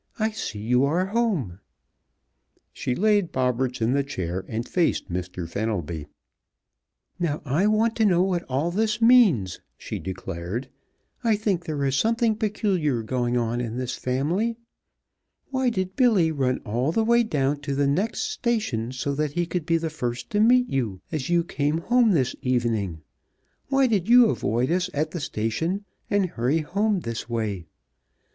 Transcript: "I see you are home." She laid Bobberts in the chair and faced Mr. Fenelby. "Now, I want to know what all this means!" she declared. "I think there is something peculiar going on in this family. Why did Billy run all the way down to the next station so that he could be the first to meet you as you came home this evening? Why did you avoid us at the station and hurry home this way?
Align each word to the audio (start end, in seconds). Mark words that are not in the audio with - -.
"I 0.17 0.31
see 0.31 0.57
you 0.57 0.83
are 0.85 1.05
home." 1.05 1.59
She 2.73 2.95
laid 2.95 3.31
Bobberts 3.31 3.81
in 3.81 3.93
the 3.93 4.03
chair 4.03 4.43
and 4.47 4.67
faced 4.67 5.11
Mr. 5.11 5.47
Fenelby. 5.47 6.07
"Now, 7.19 7.43
I 7.45 7.67
want 7.67 7.95
to 7.97 8.05
know 8.05 8.23
what 8.23 8.41
all 8.49 8.71
this 8.71 8.99
means!" 8.99 9.59
she 9.77 9.99
declared. 9.99 10.69
"I 11.23 11.35
think 11.35 11.65
there 11.65 11.85
is 11.85 11.95
something 11.97 12.33
peculiar 12.35 13.03
going 13.03 13.37
on 13.37 13.61
in 13.61 13.77
this 13.77 13.95
family. 13.95 14.57
Why 15.51 15.69
did 15.69 15.95
Billy 15.95 16.31
run 16.31 16.61
all 16.65 16.91
the 16.91 17.05
way 17.05 17.21
down 17.21 17.59
to 17.59 17.75
the 17.75 17.85
next 17.85 18.21
station 18.21 18.91
so 18.91 19.13
that 19.13 19.33
he 19.33 19.45
could 19.45 19.67
be 19.67 19.77
the 19.77 19.91
first 19.91 20.31
to 20.31 20.39
meet 20.39 20.67
you 20.67 20.99
as 21.11 21.29
you 21.29 21.43
came 21.43 21.77
home 21.77 22.13
this 22.13 22.35
evening? 22.41 23.03
Why 23.67 23.85
did 23.85 24.09
you 24.09 24.31
avoid 24.31 24.71
us 24.71 24.89
at 24.95 25.11
the 25.11 25.19
station 25.19 25.85
and 26.09 26.25
hurry 26.25 26.61
home 26.61 27.01
this 27.01 27.29
way? 27.29 27.67